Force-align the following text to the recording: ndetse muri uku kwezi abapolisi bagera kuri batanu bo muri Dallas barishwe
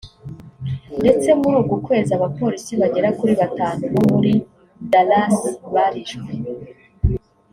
ndetse 1.01 1.27
muri 1.39 1.55
uku 1.61 1.75
kwezi 1.85 2.11
abapolisi 2.17 2.71
bagera 2.81 3.09
kuri 3.19 3.33
batanu 3.41 3.81
bo 3.93 4.01
muri 4.11 4.31
Dallas 4.91 5.37
barishwe 5.73 6.31